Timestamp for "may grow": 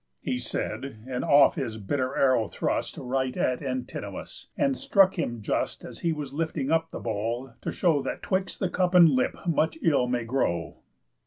10.07-10.77